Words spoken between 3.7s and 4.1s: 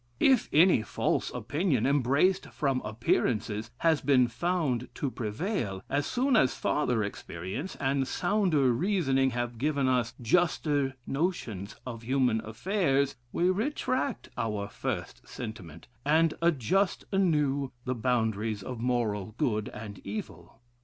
has